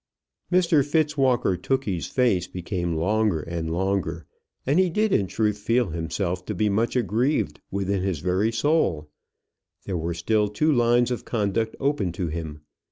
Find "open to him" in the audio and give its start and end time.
11.79-12.61